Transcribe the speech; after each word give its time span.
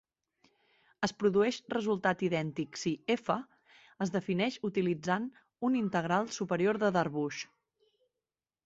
Es 1.07 1.11
produeix 1.23 1.59
resultat 1.73 2.23
idèntic 2.29 2.81
si 2.85 2.93
"F" 3.17 3.37
es 4.07 4.15
defineix 4.17 4.59
utilitzant 4.71 5.29
un 5.71 5.79
integral 5.85 6.35
superior 6.41 6.83
de 6.87 6.93
Darboux. 7.01 7.47